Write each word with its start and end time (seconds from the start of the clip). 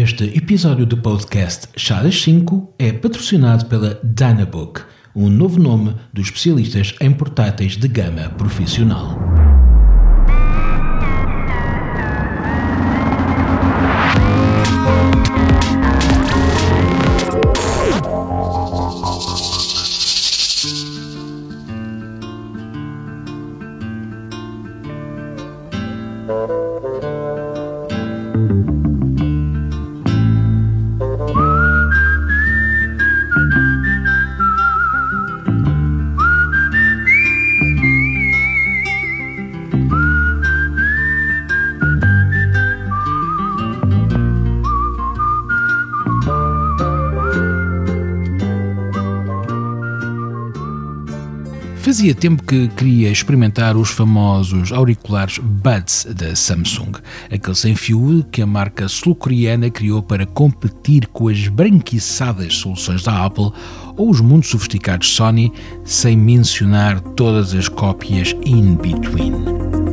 Este 0.00 0.26
episódio 0.26 0.86
do 0.86 0.96
podcast 0.96 1.70
Chá 1.76 2.00
das 2.00 2.22
5 2.22 2.74
é 2.78 2.92
patrocinado 2.92 3.66
pela 3.66 3.98
Dynabook, 4.04 4.82
um 5.12 5.28
novo 5.28 5.58
nome 5.58 5.92
dos 6.12 6.26
especialistas 6.26 6.94
em 7.00 7.12
portáteis 7.12 7.76
de 7.76 7.88
gama 7.88 8.28
profissional. 8.28 9.27
Fazia 51.88 52.14
tempo 52.14 52.42
que 52.42 52.68
queria 52.68 53.10
experimentar 53.10 53.74
os 53.74 53.88
famosos 53.88 54.72
auriculares 54.72 55.38
Buds 55.38 56.06
da 56.14 56.36
Samsung, 56.36 56.92
aquele 57.32 57.54
sem 57.54 57.74
fio 57.74 58.22
que 58.30 58.42
a 58.42 58.46
marca 58.46 58.86
sul-coreana 58.88 59.70
criou 59.70 60.02
para 60.02 60.26
competir 60.26 61.06
com 61.06 61.28
as 61.28 61.48
branquiçadas 61.48 62.56
soluções 62.56 63.04
da 63.04 63.24
Apple 63.24 63.50
ou 63.96 64.10
os 64.10 64.20
muito 64.20 64.48
sofisticados 64.48 65.08
Sony, 65.14 65.50
sem 65.82 66.14
mencionar 66.14 67.00
todas 67.00 67.54
as 67.54 67.70
cópias 67.70 68.36
in 68.44 68.74
between. 68.74 69.87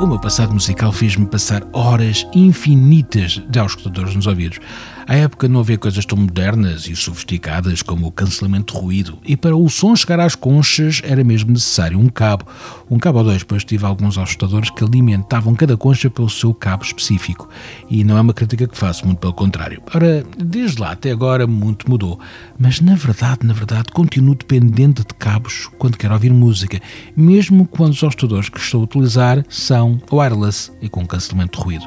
O 0.00 0.06
meu 0.06 0.16
passado 0.20 0.54
musical 0.54 0.92
fez-me 0.92 1.26
passar 1.26 1.66
horas 1.72 2.24
infinitas 2.32 3.42
de 3.48 3.58
auscultadores 3.58 4.14
nos 4.14 4.28
ouvidos. 4.28 4.60
À 5.08 5.16
época 5.16 5.48
não 5.48 5.60
havia 5.60 5.78
coisas 5.78 6.04
tão 6.04 6.18
modernas 6.18 6.86
e 6.86 6.94
sofisticadas 6.94 7.80
como 7.82 8.06
o 8.06 8.12
cancelamento 8.12 8.74
de 8.74 8.78
ruído, 8.78 9.18
e 9.24 9.38
para 9.38 9.56
o 9.56 9.68
som 9.70 9.96
chegar 9.96 10.20
às 10.20 10.34
conchas 10.34 11.00
era 11.02 11.24
mesmo 11.24 11.50
necessário 11.50 11.98
um 11.98 12.10
cabo. 12.10 12.46
Um 12.90 12.98
cabo 12.98 13.18
ou 13.18 13.24
dois, 13.24 13.42
pois 13.42 13.64
tive 13.64 13.86
alguns 13.86 14.18
ajustadores 14.18 14.70
que 14.70 14.84
alimentavam 14.84 15.54
cada 15.54 15.78
concha 15.78 16.10
pelo 16.10 16.28
seu 16.28 16.52
cabo 16.52 16.84
específico. 16.84 17.48
E 17.90 18.04
não 18.04 18.18
é 18.18 18.20
uma 18.20 18.34
crítica 18.34 18.68
que 18.68 18.76
faço, 18.76 19.06
muito 19.06 19.18
pelo 19.18 19.32
contrário. 19.32 19.82
Ora, 19.94 20.24
desde 20.36 20.80
lá 20.80 20.92
até 20.92 21.10
agora 21.10 21.46
muito 21.46 21.90
mudou, 21.90 22.20
mas 22.58 22.80
na 22.80 22.94
verdade, 22.94 23.46
na 23.46 23.54
verdade, 23.54 23.90
continuo 23.92 24.34
dependente 24.34 25.02
de 25.02 25.14
cabos 25.14 25.70
quando 25.78 25.96
quero 25.96 26.12
ouvir 26.12 26.32
música, 26.32 26.80
mesmo 27.16 27.66
quando 27.66 27.92
os 27.92 28.04
ajustadores 28.04 28.50
que 28.50 28.60
estou 28.60 28.82
a 28.82 28.84
utilizar 28.84 29.42
são 29.48 29.87
wireless 30.10 30.72
e 30.80 30.88
com 30.88 31.06
cancelamento 31.06 31.58
de 31.58 31.64
ruído. 31.64 31.86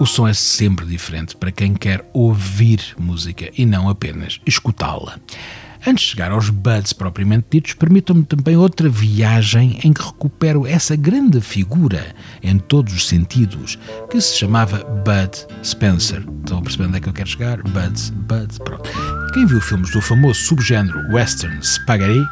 O 0.00 0.06
som 0.06 0.26
é 0.26 0.34
sempre 0.34 0.84
diferente 0.84 1.36
para 1.36 1.52
quem 1.52 1.74
quer 1.74 2.04
ouvir 2.12 2.82
música 2.98 3.50
e 3.56 3.64
não 3.64 3.88
apenas 3.88 4.40
escutá-la. 4.44 5.20
Antes 5.84 6.04
de 6.04 6.10
chegar 6.10 6.30
aos 6.30 6.48
buds 6.48 6.92
propriamente 6.92 7.46
ditos, 7.50 7.74
permitam-me 7.74 8.22
também 8.22 8.56
outra 8.56 8.88
viagem 8.88 9.80
em 9.82 9.92
que 9.92 10.00
recupero 10.00 10.64
essa 10.64 10.94
grande 10.94 11.40
figura, 11.40 12.14
em 12.40 12.56
todos 12.56 12.94
os 12.94 13.08
sentidos, 13.08 13.76
que 14.08 14.20
se 14.20 14.38
chamava 14.38 14.78
Bud 14.78 15.46
Spencer. 15.64 16.24
Estão 16.44 16.58
a 16.58 16.62
perceber 16.62 16.84
onde 16.84 16.98
é 16.98 17.00
que 17.00 17.08
eu 17.08 17.12
quero 17.12 17.28
chegar? 17.28 17.60
Buds, 17.62 18.10
Buds, 18.10 18.58
pronto. 18.58 18.88
Quem 19.34 19.44
viu 19.44 19.60
filmes 19.60 19.90
do 19.90 20.00
famoso 20.00 20.38
subgénero 20.40 21.00
western 21.12 21.58
spaghetti 21.64 22.22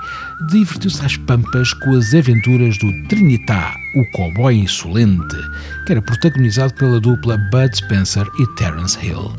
divertiu-se 0.51 1.05
às 1.05 1.17
pampas 1.17 1.73
com 1.73 1.97
as 1.97 2.15
aventuras 2.15 2.79
do 2.79 3.09
Trinitá, 3.09 3.75
o 3.97 4.05
cowboy 4.13 4.55
insolente, 4.55 5.37
que 5.87 5.93
era 5.93 6.03
protagonizado 6.03 6.73
pela 6.75 7.01
dupla 7.01 7.37
Bud 7.51 7.77
Spencer 7.77 8.27
e 8.39 8.47
Terence 8.55 8.97
Hill. 9.05 9.33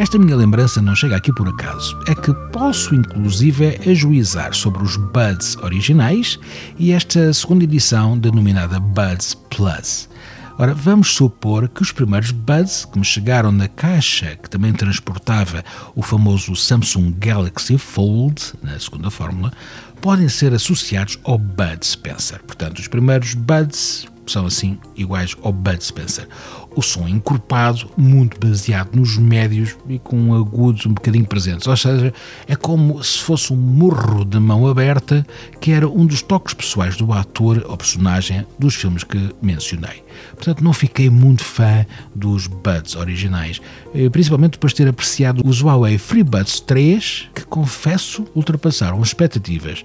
Esta 0.00 0.18
minha 0.18 0.34
lembrança 0.34 0.80
não 0.80 0.96
chega 0.96 1.14
aqui 1.14 1.30
por 1.30 1.46
acaso, 1.46 1.94
é 2.08 2.14
que 2.14 2.32
posso 2.50 2.94
inclusive 2.94 3.78
ajuizar 3.86 4.54
sobre 4.54 4.82
os 4.82 4.96
Buds 4.96 5.56
originais 5.56 6.38
e 6.78 6.90
esta 6.90 7.30
segunda 7.34 7.64
edição 7.64 8.18
denominada 8.18 8.80
Buds 8.80 9.34
Plus. 9.34 10.08
Ora, 10.58 10.72
vamos 10.72 11.12
supor 11.12 11.68
que 11.68 11.82
os 11.82 11.92
primeiros 11.92 12.30
Buds 12.30 12.86
que 12.86 12.98
me 12.98 13.04
chegaram 13.04 13.52
na 13.52 13.68
caixa, 13.68 14.38
que 14.42 14.48
também 14.48 14.72
transportava 14.72 15.62
o 15.94 16.00
famoso 16.00 16.56
Samsung 16.56 17.14
Galaxy 17.18 17.76
Fold, 17.76 18.54
na 18.62 18.80
segunda 18.80 19.10
fórmula, 19.10 19.52
podem 20.00 20.30
ser 20.30 20.54
associados 20.54 21.18
ao 21.24 21.36
Bud 21.36 21.86
Spencer. 21.86 22.42
Portanto, 22.46 22.78
os 22.78 22.88
primeiros 22.88 23.34
Buds 23.34 24.06
são 24.26 24.46
assim 24.46 24.78
iguais 24.96 25.36
ao 25.42 25.52
Bud 25.52 25.84
Spencer. 25.84 26.26
O 26.74 26.82
som 26.82 27.06
é 27.06 27.10
encorpado, 27.10 27.90
muito 27.96 28.38
baseado 28.38 28.94
nos 28.94 29.16
médios 29.16 29.76
e 29.88 29.98
com 29.98 30.34
agudos 30.34 30.86
um 30.86 30.92
bocadinho 30.92 31.26
presentes. 31.26 31.66
Ou 31.66 31.76
seja, 31.76 32.12
é 32.46 32.54
como 32.54 33.02
se 33.02 33.18
fosse 33.18 33.52
um 33.52 33.56
morro 33.56 34.24
de 34.24 34.38
mão 34.38 34.66
aberta, 34.66 35.26
que 35.60 35.72
era 35.72 35.88
um 35.88 36.06
dos 36.06 36.22
toques 36.22 36.54
pessoais 36.54 36.96
do 36.96 37.12
ator 37.12 37.64
ou 37.68 37.76
personagem 37.76 38.46
dos 38.58 38.74
filmes 38.74 39.02
que 39.02 39.34
mencionei. 39.42 40.04
Portanto, 40.34 40.62
não 40.62 40.72
fiquei 40.72 41.10
muito 41.10 41.44
fã 41.44 41.84
dos 42.14 42.46
Buds 42.46 42.94
originais, 42.94 43.60
eh, 43.94 44.08
principalmente 44.08 44.52
depois 44.52 44.72
de 44.72 44.78
ter 44.78 44.88
apreciado 44.88 45.42
os 45.44 45.60
Huawei 45.60 45.98
FreeBuds 45.98 46.60
3, 46.60 47.28
que 47.34 47.44
confesso 47.44 48.24
ultrapassaram 48.34 49.00
expectativas, 49.02 49.82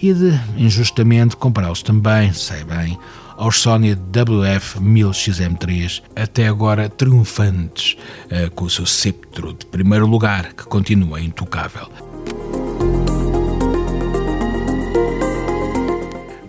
e 0.00 0.12
de, 0.12 0.38
injustamente, 0.56 1.36
compará-los 1.36 1.82
também, 1.82 2.32
sei 2.32 2.64
bem, 2.64 2.98
aos 3.36 3.60
Sony 3.60 3.94
WF-1000XM3, 3.94 6.02
até 6.14 6.46
agora 6.48 6.88
triunfantes, 6.88 7.98
uh, 8.26 8.50
com 8.52 8.64
o 8.64 8.70
seu 8.70 8.86
sceptro 8.86 9.52
de 9.52 9.66
primeiro 9.66 10.06
lugar, 10.06 10.54
que 10.54 10.64
continua 10.64 11.20
intocável. 11.20 12.05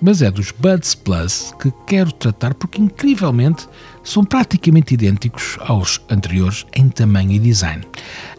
Mas 0.01 0.21
é 0.21 0.29
dos 0.29 0.51
Buds 0.51 0.93
Plus 0.93 1.53
que 1.59 1.71
quero 1.87 2.11
tratar 2.11 2.53
porque, 2.53 2.81
incrivelmente, 2.81 3.67
são 4.07 4.23
praticamente 4.23 4.93
idênticos 4.93 5.57
aos 5.59 5.99
anteriores 6.09 6.65
em 6.73 6.87
tamanho 6.87 7.33
e 7.33 7.39
design. 7.39 7.83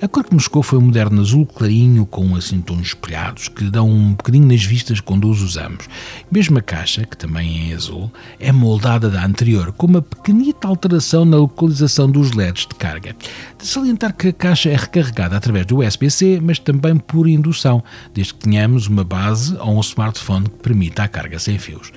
A 0.01 0.09
cor 0.09 0.25
que 0.25 0.35
me 0.35 0.41
chegou 0.41 0.63
foi 0.63 0.79
um 0.79 0.83
moderno 0.83 1.21
azul 1.21 1.45
clarinho 1.45 2.07
com 2.07 2.35
assim 2.35 2.61
tons 2.63 2.89
espelhados 2.89 3.49
que 3.49 3.65
dão 3.65 3.89
um 3.91 4.15
bocadinho 4.15 4.47
nas 4.47 4.65
vistas 4.65 4.99
quando 5.01 5.29
os 5.29 5.43
usamos. 5.43 5.87
Mesmo 6.31 6.59
a 6.59 6.63
caixa, 6.63 7.05
que 7.05 7.17
também 7.17 7.71
é 7.71 7.75
azul, 7.75 8.11
é 8.41 8.51
moldada 8.51 9.11
da 9.11 9.25
anterior, 9.25 9.73
com 9.73 9.87
uma 9.87 10.01
pequenita 10.01 10.67
alteração 10.67 11.27
na 11.27 11.37
localização 11.37 12.11
dos 12.11 12.33
LEDs 12.33 12.67
de 12.67 12.75
carga. 12.75 13.15
De 13.59 13.67
salientar 13.67 14.15
que 14.15 14.29
a 14.29 14.33
caixa 14.33 14.71
é 14.71 14.77
recarregada 14.77 15.37
através 15.37 15.67
do 15.67 15.81
USB-C, 15.81 16.41
mas 16.43 16.59
também 16.59 16.97
por 16.97 17.29
indução, 17.29 17.83
desde 18.15 18.33
que 18.33 18.41
tenhamos 18.41 18.87
uma 18.87 19.05
base 19.05 19.55
ou 19.59 19.77
um 19.77 19.81
smartphone 19.81 20.49
que 20.49 20.63
permita 20.63 21.03
a 21.03 21.09
carga 21.09 21.39
sem 21.49 21.59
fios 21.59 21.91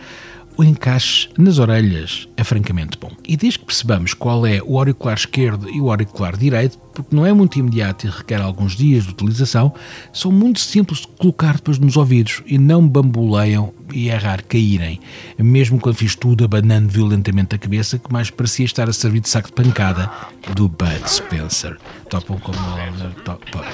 o 0.57 0.63
encaixe 0.63 1.29
nas 1.37 1.57
orelhas 1.57 2.27
é 2.35 2.43
francamente 2.43 2.97
bom. 2.97 3.11
E 3.27 3.37
desde 3.37 3.59
que 3.59 3.65
percebamos 3.65 4.13
qual 4.13 4.45
é 4.45 4.61
o 4.63 4.77
auricular 4.77 5.17
esquerdo 5.17 5.69
e 5.69 5.79
o 5.79 5.89
auricular 5.89 6.37
direito, 6.37 6.77
porque 6.93 7.15
não 7.15 7.25
é 7.25 7.33
muito 7.33 7.57
imediato 7.57 8.05
e 8.05 8.09
requer 8.09 8.41
alguns 8.41 8.75
dias 8.75 9.05
de 9.05 9.11
utilização, 9.11 9.73
são 10.13 10.31
muito 10.31 10.59
simples 10.59 10.99
de 10.99 11.07
colocar 11.07 11.55
depois 11.55 11.79
nos 11.79 11.95
ouvidos 11.97 12.43
e 12.45 12.57
não 12.57 12.87
bamboleiam 12.87 13.73
e 13.93 14.09
é 14.09 14.15
raro 14.15 14.43
caírem. 14.47 14.99
Mesmo 15.37 15.79
quando 15.79 15.95
fiz 15.95 16.15
tudo 16.15 16.43
abanando 16.43 16.89
violentamente 16.89 17.55
a 17.55 17.57
cabeça, 17.57 17.97
que 17.97 18.11
mais 18.11 18.29
parecia 18.29 18.65
estar 18.65 18.89
a 18.89 18.93
servir 18.93 19.21
de 19.21 19.29
saco 19.29 19.47
de 19.47 19.53
pancada 19.53 20.11
do 20.53 20.67
Bud 20.67 21.01
Spencer. 21.07 21.77
Topam 22.09 22.37
como... 22.39 22.59
Top, 23.23 23.51
top. 23.51 23.67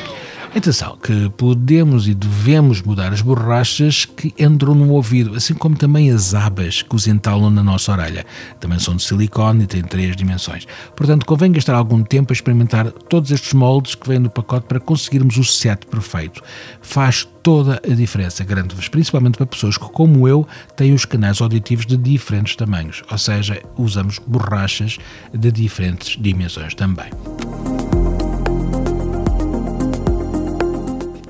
Atenção, 0.57 0.97
que 0.97 1.29
podemos 1.37 2.07
e 2.07 2.15
devemos 2.15 2.81
mudar 2.81 3.13
as 3.13 3.21
borrachas 3.21 4.05
que 4.05 4.33
entram 4.39 4.73
no 4.73 4.89
ouvido, 4.89 5.35
assim 5.35 5.53
como 5.53 5.77
também 5.77 6.09
as 6.09 6.33
abas 6.33 6.81
que 6.81 6.95
os 6.95 7.05
entalam 7.05 7.51
na 7.51 7.61
nossa 7.61 7.91
orelha. 7.91 8.25
Também 8.59 8.79
são 8.79 8.95
de 8.95 9.03
silicone 9.03 9.65
e 9.65 9.67
têm 9.67 9.83
três 9.83 10.15
dimensões. 10.15 10.65
Portanto, 10.95 11.27
convém 11.27 11.51
gastar 11.51 11.75
algum 11.75 12.01
tempo 12.01 12.31
a 12.31 12.35
experimentar 12.35 12.91
todos 12.91 13.29
estes 13.29 13.53
moldes 13.53 13.93
que 13.93 14.07
vêm 14.09 14.17
no 14.17 14.31
pacote 14.31 14.65
para 14.65 14.79
conseguirmos 14.79 15.37
o 15.37 15.43
set 15.43 15.85
perfeito. 15.85 16.41
Faz 16.81 17.23
toda 17.43 17.79
a 17.87 17.93
diferença, 17.93 18.43
garanto-vos, 18.43 18.87
principalmente 18.87 19.37
para 19.37 19.45
pessoas 19.45 19.77
que, 19.77 19.85
como 19.85 20.27
eu, 20.27 20.47
têm 20.75 20.91
os 20.91 21.05
canais 21.05 21.39
auditivos 21.39 21.85
de 21.85 21.95
diferentes 21.95 22.55
tamanhos, 22.55 23.03
ou 23.11 23.17
seja, 23.19 23.61
usamos 23.77 24.17
borrachas 24.25 24.97
de 25.31 25.51
diferentes 25.51 26.19
dimensões 26.19 26.73
também. 26.73 27.11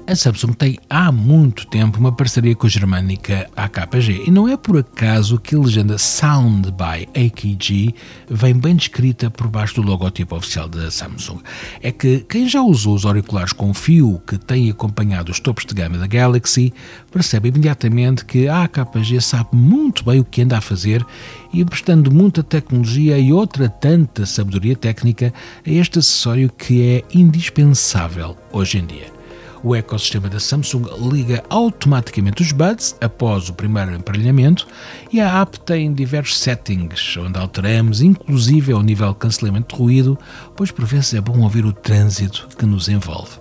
A 0.09 0.15
Samsung 0.15 0.53
tem 0.53 0.79
há 0.89 1.11
muito 1.11 1.67
tempo 1.67 1.99
uma 1.99 2.13
parceria 2.13 2.55
com 2.55 2.65
a 2.65 2.69
germânica 2.69 3.49
AKG 3.57 4.23
e 4.25 4.31
não 4.31 4.47
é 4.47 4.55
por 4.55 4.77
acaso 4.77 5.37
que 5.37 5.53
a 5.53 5.59
legenda 5.59 5.97
Sound 5.97 6.71
by 6.71 7.09
AKG 7.09 7.93
vem 8.29 8.53
bem 8.53 8.77
descrita 8.77 9.29
por 9.29 9.49
baixo 9.49 9.75
do 9.75 9.81
logotipo 9.81 10.37
oficial 10.37 10.69
da 10.69 10.89
Samsung. 10.89 11.41
É 11.81 11.91
que 11.91 12.19
quem 12.21 12.47
já 12.47 12.61
usou 12.61 12.95
os 12.95 13.05
auriculares 13.05 13.51
com 13.51 13.73
fio 13.73 14.21
que 14.25 14.37
tem 14.37 14.69
acompanhado 14.69 15.29
os 15.29 15.41
topos 15.41 15.65
de 15.65 15.73
gama 15.73 15.97
da 15.97 16.07
Galaxy 16.07 16.73
percebe 17.11 17.49
imediatamente 17.49 18.23
que 18.23 18.47
a 18.47 18.63
AKG 18.63 19.19
sabe 19.19 19.49
muito 19.51 20.05
bem 20.05 20.21
o 20.21 20.23
que 20.23 20.41
anda 20.41 20.57
a 20.57 20.61
fazer 20.61 21.05
e 21.51 21.65
prestando 21.65 22.09
muita 22.09 22.41
tecnologia 22.41 23.19
e 23.19 23.33
outra 23.33 23.67
tanta 23.67 24.25
sabedoria 24.25 24.77
técnica 24.77 25.33
a 25.65 25.69
este 25.69 25.99
acessório 25.99 26.49
que 26.49 26.81
é 26.81 27.03
indispensável 27.13 28.37
hoje 28.53 28.77
em 28.77 28.85
dia. 28.85 29.16
O 29.63 29.75
ecossistema 29.75 30.29
da 30.29 30.39
Samsung 30.39 30.85
liga 31.11 31.43
automaticamente 31.49 32.41
os 32.41 32.51
buds 32.51 32.95
após 33.01 33.49
o 33.49 33.53
primeiro 33.53 33.93
emparelhamento 33.93 34.67
e 35.11 35.19
a 35.19 35.41
app 35.41 35.59
tem 35.61 35.91
diversos 35.91 36.39
settings 36.39 37.17
onde 37.17 37.39
alteramos, 37.39 38.01
inclusive 38.01 38.71
ao 38.71 38.83
nível 38.83 39.13
de 39.13 39.19
cancelamento 39.19 39.75
de 39.75 39.81
ruído, 39.81 40.17
pois 40.55 40.71
por 40.71 40.85
vezes 40.85 41.13
é 41.13 41.21
bom 41.21 41.41
ouvir 41.41 41.65
o 41.65 41.73
trânsito 41.73 42.47
que 42.57 42.65
nos 42.65 42.87
envolve. 42.87 43.31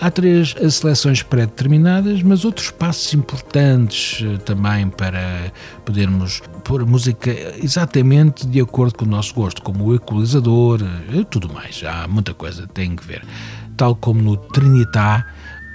Há 0.00 0.10
três 0.10 0.54
seleções 0.70 1.22
pré-determinadas, 1.22 2.22
mas 2.22 2.44
outros 2.44 2.70
passos 2.70 3.14
importantes 3.14 4.22
eh, 4.22 4.36
também 4.38 4.88
para 4.88 5.52
podermos 5.84 6.42
pôr 6.64 6.84
música 6.84 7.30
exatamente 7.62 8.46
de 8.46 8.60
acordo 8.60 8.94
com 8.94 9.04
o 9.04 9.08
nosso 9.08 9.34
gosto, 9.34 9.62
como 9.62 9.84
o 9.84 9.94
equalizador 9.94 10.80
eh, 10.82 11.24
tudo 11.30 11.52
mais. 11.52 11.82
Há 11.84 12.06
muita 12.08 12.34
coisa, 12.34 12.66
tem 12.66 12.94
que 12.94 13.06
ver. 13.06 13.24
Tal 13.76 13.94
como 13.96 14.22
no 14.22 14.36
Trinitá, 14.36 15.26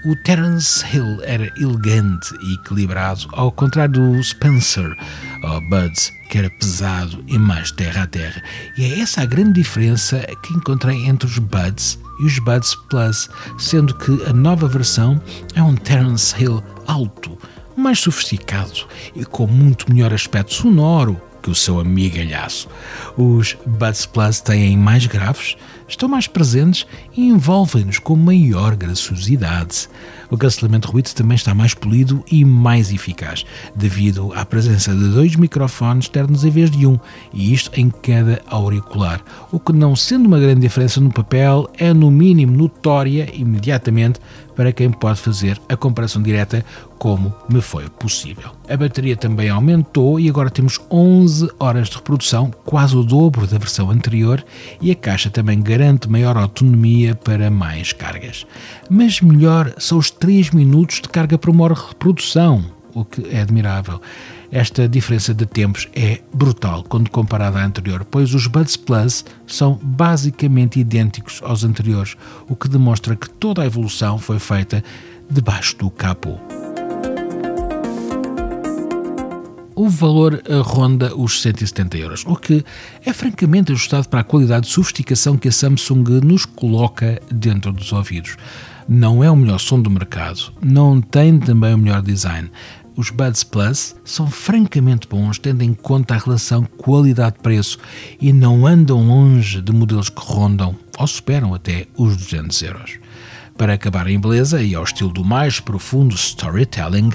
o 0.06 0.16
Terence 0.16 0.86
Hill 0.94 1.22
era 1.24 1.52
elegante 1.58 2.34
e 2.42 2.54
equilibrado, 2.54 3.28
ao 3.34 3.52
contrário 3.52 3.94
do 3.94 4.24
Spencer, 4.24 4.96
ou 5.44 5.62
Buds, 5.70 6.12
que 6.30 6.38
era 6.38 6.50
pesado 6.50 7.24
e 7.28 7.38
mais 7.38 7.72
terra 7.72 8.04
a 8.04 8.08
terra. 8.08 8.42
E 8.78 8.86
é 8.86 9.00
essa 9.00 9.22
a 9.22 9.26
grande 9.26 9.54
diferença 9.54 10.20
que 10.44 10.54
encontrei 10.54 11.06
entre 11.06 11.28
os 11.28 11.38
Buds 11.38 12.00
e 12.22 12.26
os 12.26 12.40
Buds 12.40 12.76
Plus, 12.90 13.30
sendo 13.58 13.94
que 13.96 14.24
a 14.26 14.34
nova 14.34 14.68
versão 14.68 15.22
é 15.56 15.62
um 15.62 15.76
Terence 15.76 16.36
Hill 16.42 16.64
alto, 16.88 17.38
mais 17.76 18.00
sofisticado 18.00 18.88
e 19.16 19.26
com 19.26 19.48
muito 19.48 19.92
melhor 19.92 20.14
aspecto 20.14 20.54
sonoro 20.54 21.20
que 21.50 21.52
o 21.52 21.56
seu 21.56 21.80
amigalhaço. 21.80 22.68
Os 23.18 23.58
Buds 23.66 24.06
Plus 24.06 24.40
têm 24.40 24.78
mais 24.78 25.08
graves, 25.08 25.58
estão 25.88 26.08
mais 26.08 26.28
presentes 26.28 26.86
e 27.18 27.28
envolvem-nos 27.28 27.98
com 27.98 28.16
maior 28.16 28.76
graciosidade. 28.76 29.90
O 30.30 30.38
cancelamento 30.38 30.88
de 30.88 30.94
ruído 30.94 31.10
também 31.14 31.36
está 31.36 31.56
mais 31.56 31.74
polido 31.74 32.24
e 32.32 32.46
mais 32.46 32.92
eficaz, 32.92 33.44
devido 33.76 34.32
à 34.36 34.46
presença 34.46 34.94
de 34.94 35.10
dois 35.10 35.36
microfones 35.36 36.06
externos 36.06 36.46
em 36.46 36.52
vez 36.52 36.70
de 36.70 36.86
um, 36.86 37.00
e 37.34 37.52
isto 37.52 37.72
em 37.74 37.90
cada 37.90 38.40
auricular, 38.48 39.22
o 39.52 39.60
que 39.60 39.74
não 39.74 39.96
sendo 39.96 40.28
uma 40.28 40.40
grande 40.40 40.62
diferença 40.62 41.02
no 41.02 41.12
papel, 41.12 41.68
é 41.80 41.92
no 41.94 42.12
mínimo 42.12 42.56
notória 42.56 43.28
imediatamente 43.34 44.20
para 44.60 44.74
quem 44.74 44.92
pode 44.92 45.22
fazer 45.22 45.58
a 45.70 45.78
comparação 45.78 46.22
direta 46.22 46.66
como 46.98 47.34
me 47.50 47.62
foi 47.62 47.88
possível. 47.88 48.52
A 48.68 48.76
bateria 48.76 49.16
também 49.16 49.48
aumentou 49.48 50.20
e 50.20 50.28
agora 50.28 50.50
temos 50.50 50.78
11 50.92 51.50
horas 51.58 51.88
de 51.88 51.96
reprodução, 51.96 52.52
quase 52.66 52.94
o 52.94 53.02
dobro 53.02 53.48
da 53.48 53.58
versão 53.58 53.90
anterior, 53.90 54.44
e 54.82 54.92
a 54.92 54.96
caixa 54.96 55.30
também 55.30 55.62
garante 55.62 56.10
maior 56.10 56.36
autonomia 56.36 57.16
para 57.16 57.50
mais 57.50 57.94
cargas. 57.94 58.46
Mas 58.90 59.22
melhor 59.22 59.74
são 59.78 59.98
os 59.98 60.12
3 60.12 60.52
minutos 60.52 61.00
de 61.00 61.08
carga 61.08 61.38
por 61.38 61.52
uma 61.52 61.64
hora 61.64 61.76
de 61.76 61.88
reprodução, 61.88 62.66
o 62.94 63.06
que 63.06 63.28
é 63.30 63.42
admirável. 63.42 64.02
Esta 64.52 64.88
diferença 64.88 65.34
de 65.34 65.46
tempos 65.46 65.88
é 65.94 66.22
brutal 66.34 66.84
quando 66.84 67.10
comparada 67.10 67.60
à 67.60 67.66
anterior, 67.66 68.06
pois 68.10 68.34
os 68.34 68.48
Buds 68.48 68.76
Plus 68.76 69.24
são 69.46 69.80
basicamente 69.82 70.80
idênticos 70.80 71.40
aos 71.44 71.64
anteriores, 71.64 72.16
o 72.48 72.56
que 72.56 72.68
demonstra 72.68 73.16
que 73.16 73.30
toda 73.30 73.62
a 73.62 73.66
evolução 73.66 74.18
foi 74.18 74.40
feita 74.40 74.84
debaixo 75.30 75.78
do 75.78 75.90
capô. 75.90 76.38
o 79.80 79.88
valor 79.88 80.44
ronda 80.62 81.16
os 81.16 81.42
170 81.42 81.98
euros, 81.98 82.26
o 82.28 82.36
que 82.36 82.66
é 83.06 83.14
francamente 83.14 83.72
ajustado 83.72 84.10
para 84.10 84.20
a 84.20 84.24
qualidade 84.26 84.68
de 84.68 84.74
sofisticação 84.74 85.38
que 85.38 85.48
a 85.48 85.52
Samsung 85.54 86.20
nos 86.22 86.44
coloca 86.44 87.22
dentro 87.32 87.72
dos 87.72 87.94
ouvidos. 87.94 88.36
Não 88.92 89.24
é 89.24 89.30
o 89.30 89.36
melhor 89.36 89.60
som 89.60 89.80
do 89.80 89.88
mercado, 89.88 90.52
não 90.64 91.00
tem 91.00 91.38
também 91.38 91.76
o 91.76 91.78
melhor 91.78 92.02
design, 92.02 92.50
os 92.96 93.12
Buds 93.12 93.44
Plus 93.44 93.96
são 94.04 94.26
francamente 94.26 95.08
bons, 95.08 95.38
tendo 95.38 95.62
em 95.62 95.76
conta 95.76 96.16
a 96.16 96.18
relação 96.18 96.64
qualidade-preço 96.66 97.78
e 98.20 98.34
não 98.34 98.66
andam 98.66 99.08
longe 99.08 99.62
de 99.62 99.72
modelos 99.72 100.10
que 100.10 100.20
rondam 100.20 100.76
ou 100.98 101.06
superam 101.06 101.54
até 101.54 101.86
os 101.96 102.18
200 102.18 102.62
euros. 102.64 103.00
Para 103.56 103.74
acabar 103.74 104.08
em 104.08 104.20
beleza 104.20 104.64
e 104.64 104.74
ao 104.74 104.84
estilo 104.84 105.14
do 105.14 105.24
mais 105.24 105.60
profundo 105.60 106.16
storytelling, 106.16 107.12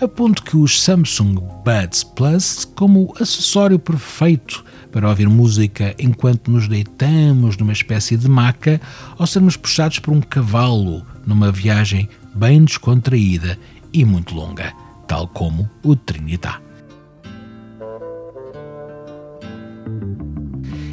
aponto 0.00 0.42
que 0.42 0.56
os 0.56 0.82
Samsung 0.82 1.36
Buds 1.64 2.02
Plus 2.02 2.64
como 2.74 3.14
acessório 3.20 3.78
perfeito 3.78 4.64
para 4.90 5.08
ouvir 5.08 5.28
música 5.28 5.94
enquanto 5.98 6.50
nos 6.50 6.66
deitamos 6.66 7.56
numa 7.56 7.72
espécie 7.72 8.16
de 8.16 8.28
maca 8.28 8.80
ou 9.18 9.26
sermos 9.26 9.56
puxados 9.56 10.00
por 10.00 10.12
um 10.12 10.20
cavalo 10.20 11.06
numa 11.26 11.50
viagem 11.50 12.08
bem 12.34 12.64
descontraída 12.64 13.58
e 13.92 14.04
muito 14.04 14.34
longa 14.34 14.72
tal 15.12 15.28
como 15.28 15.68
o 15.82 15.94
Trinitá. 15.94 16.58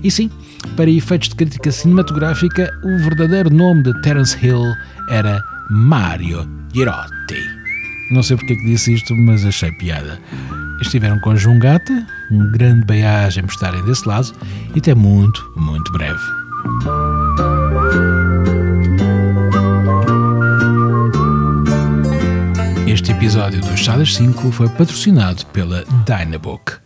E 0.03 0.11
sim, 0.11 0.29
para 0.75 0.89
efeitos 0.89 1.29
de 1.29 1.35
crítica 1.35 1.71
cinematográfica, 1.71 2.69
o 2.83 2.97
verdadeiro 3.03 3.49
nome 3.49 3.83
de 3.83 4.01
Terence 4.01 4.37
Hill 4.45 4.73
era 5.09 5.41
Mario 5.69 6.45
Girotti. 6.73 7.39
Não 8.11 8.21
sei 8.21 8.35
porque 8.35 8.53
é 8.53 8.55
que 8.57 8.65
disse 8.65 8.93
isto, 8.93 9.15
mas 9.15 9.45
achei 9.45 9.71
piada. 9.73 10.19
Estiveram 10.81 11.19
com 11.19 11.35
João 11.37 11.57
Gata, 11.57 12.05
um 12.29 12.51
grande 12.51 12.85
beijo 12.85 13.41
por 13.43 13.51
estarem 13.51 13.83
desse 13.85 14.05
lado 14.05 14.33
e 14.75 14.79
até 14.79 14.93
muito, 14.93 15.49
muito 15.55 15.91
breve. 15.93 16.38
Este 22.89 23.11
episódio 23.11 23.61
do 23.61 23.77
Chadas 23.77 24.15
5 24.15 24.51
foi 24.51 24.67
patrocinado 24.67 25.45
pela 25.53 25.85
Dynabook. 26.07 26.78